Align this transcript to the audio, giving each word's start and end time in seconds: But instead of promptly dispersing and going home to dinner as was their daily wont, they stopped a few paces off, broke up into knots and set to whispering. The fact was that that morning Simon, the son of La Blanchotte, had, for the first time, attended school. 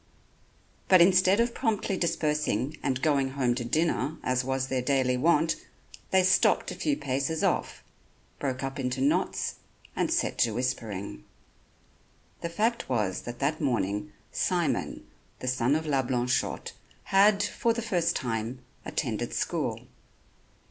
But 0.87 0.99
instead 0.99 1.39
of 1.39 1.53
promptly 1.53 1.95
dispersing 1.95 2.75
and 2.81 3.03
going 3.03 3.33
home 3.33 3.53
to 3.53 3.63
dinner 3.63 4.17
as 4.23 4.43
was 4.43 4.65
their 4.65 4.81
daily 4.81 5.15
wont, 5.15 5.57
they 6.09 6.23
stopped 6.23 6.71
a 6.71 6.75
few 6.75 6.97
paces 6.97 7.43
off, 7.43 7.83
broke 8.39 8.63
up 8.63 8.79
into 8.79 8.99
knots 8.99 9.57
and 9.95 10.11
set 10.11 10.39
to 10.39 10.55
whispering. 10.55 11.23
The 12.41 12.49
fact 12.49 12.89
was 12.89 13.21
that 13.25 13.37
that 13.37 13.61
morning 13.61 14.11
Simon, 14.31 15.05
the 15.37 15.47
son 15.47 15.75
of 15.75 15.85
La 15.85 16.01
Blanchotte, 16.01 16.71
had, 17.03 17.43
for 17.43 17.71
the 17.71 17.83
first 17.83 18.15
time, 18.15 18.57
attended 18.83 19.35
school. 19.35 19.81